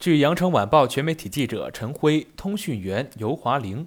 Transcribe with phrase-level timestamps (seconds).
[0.00, 3.86] 据羊城晚报全媒体记者陈辉、通讯员尤华玲，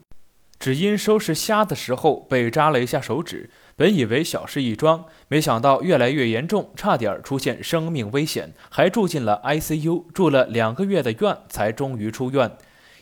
[0.59, 12.51] 只因收拾虾的时候被扎了一下手指，本以为小事一桩，没想到越来越严重，差点出现生命危险，还住进了 ICU，住了两个月的院才终于出院。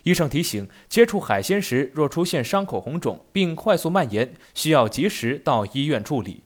[0.04, 6.44] 医生提醒：接触海鲜时若出现伤口红肿并快速蔓延，需要及时到医院处理。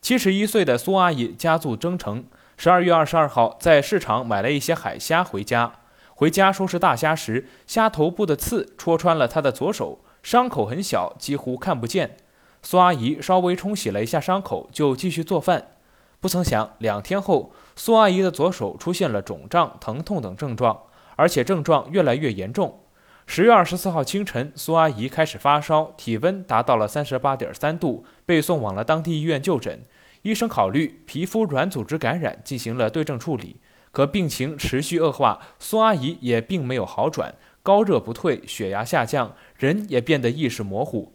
[0.00, 2.24] 七十一岁的苏阿姨家住增城，
[2.56, 5.72] 十二月二十二号在市场买了一些海虾回家。
[6.18, 12.16] 回家收拾大虾时，虾头部的刺戳穿了他的左手，伤口很小，几乎看不见。
[12.60, 15.68] 苏阿姨稍微冲洗了一下伤口，就继续做饭。
[16.18, 20.76] 不曾想，两天后，苏阿姨的左手出现了肿胀、疼痛等症状，
[21.14, 22.80] 而且症状越来越严重。
[23.24, 29.84] 十月二十四号清晨，苏阿姨开始发烧，体温达到了三十八点三度，被送往了当地医院就诊。
[30.22, 33.60] 医生考虑皮肤软组织感染，进行了对症处理。
[33.90, 41.12] 可病情持续恶化，苏阿姨也并没有好转，高热不退，血压下降，人也变得意识模糊。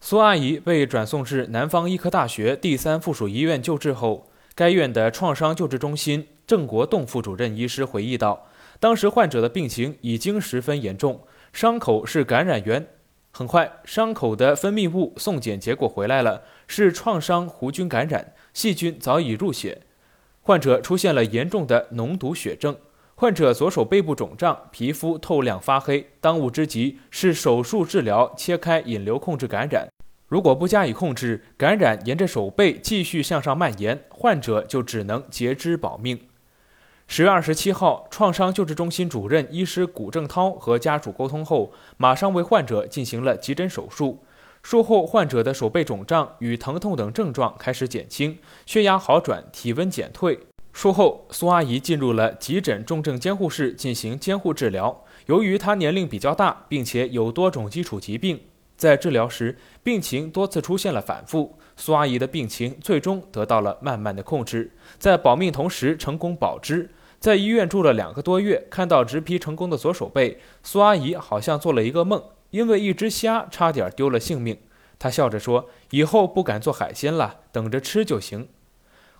[0.00, 8.46] 苏阿姨被转送至南方医科大学第三附属医院救治后，该院的创伤救治中心郑国栋副主任医师回忆道
[8.78, 12.86] ：“当时患者的病情已经十分严重，伤口是感染源。
[13.32, 19.82] 很快，伤口的分泌物送检结果回来了，是创伤弧菌感染，细菌早已入血。”
[20.46, 22.76] 患者出现了严重的脓毒血症，
[23.16, 26.08] 患者左手背部肿胀，皮肤透亮发黑。
[26.20, 29.88] 当务之急是手术治疗，切开引流，控制感染。
[30.28, 36.20] 如果不加以控制，感染沿着手背继续向上蔓延，患者就只能截肢保命。
[37.08, 44.22] 十月二十七号，创伤救治中心主任医师古正涛和家属沟通后，马上为患者进行了急诊手术。
[44.68, 48.36] 术后，患者的手背肿胀与疼痛等症状开始减轻，
[48.66, 50.40] 血压好转，体温减退。
[50.72, 55.04] 术后，苏阿姨进入了急诊重症监护室进行监护治疗。
[55.26, 58.40] 由于她年龄比较大，并且有多种基础疾病，
[58.76, 61.56] 在治疗时病情多次出现了反复。
[61.76, 66.90] 苏阿姨的病情最终得到了慢慢的控制，在保命同时成功保肢。
[67.20, 72.20] 在医院住了两个多月，看到植皮成功的左手背，苏阿姨好像做了一个梦。
[72.56, 74.56] 因为一只虾差点丢了性命，
[74.98, 78.48] 他笑着说：“以后不敢做海鲜了，等着吃就行。”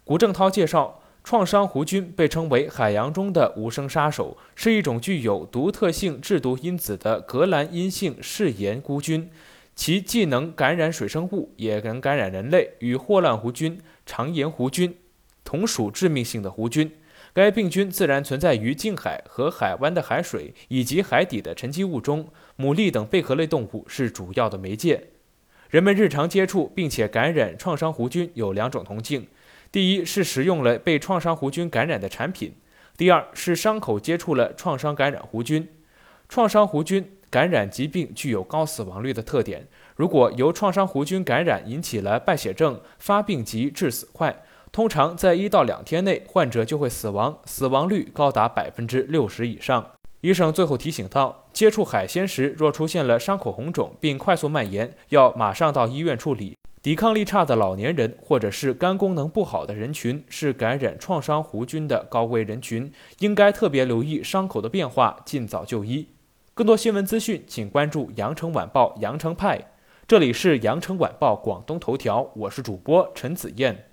[0.04, 9.30] 古正涛介绍，创伤弧菌被称为海洋中的无声杀手，是一种具有独特性致毒因子的革兰阴性嗜盐孤菌，
[9.74, 14.96] 其既能感染水生物，也能感染人类，与霍乱弧菌、肠炎弧菌
[15.44, 16.90] 同属致命性的弧菌。
[17.36, 25.08] 该病菌自然存在于近海和海湾的海水以及海底的沉积物中，牡蛎等贝壳类动物是主要的媒介。
[25.68, 29.28] 人们日常接触并且感染创伤弧菌有两种途径：
[29.70, 32.52] 第一是使用了被创伤弧菌感染的产品；
[32.96, 35.68] 第二是伤口接触了创伤感染弧菌。
[36.30, 44.42] 创伤弧菌感染疾病具有高死亡率的特点，如果由创伤弧菌感染引起了败血症，发病即致死快。
[44.76, 49.92] 通常在一到两天内，患者就会死亡，死亡率高达百分之六十以上。
[50.20, 56.58] 医生最后提醒道：接触海鲜时，若出现了伤口红肿并快速蔓延，要马上到医院处理。
[56.82, 66.06] 抵抗力差的老年人或者是肝功能不好的人群，是感染创伤弧菌的高危人群，应该特别留意伤口的变化，尽早就医。
[66.52, 69.58] 更多新闻资讯，请关注羊城晚报羊城派。
[70.06, 73.86] 这里是羊城晚报广东头条，我是主播陈子燕。